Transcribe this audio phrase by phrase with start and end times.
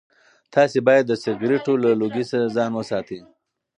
[0.53, 2.23] تاسي باید د سګرټو له لوګي
[2.55, 3.19] ځان وساتئ.